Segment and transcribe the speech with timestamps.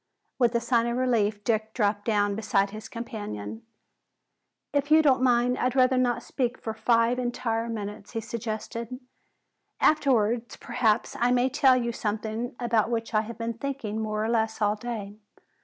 [0.39, 3.61] With a sigh of relief Dick dropped down beside his companion.
[4.73, 8.99] "If you don't mind, I'd rather not speak for five entire minutes," he suggested.
[9.79, 14.29] "Afterwards perhaps I may tell you something about which I have been thinking more or
[14.29, 15.17] less all day.